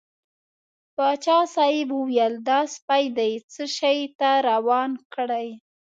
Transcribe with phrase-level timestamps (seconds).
[0.95, 5.47] پاچا صاحب وویل دا سپی دې څه شي ته روان کړی.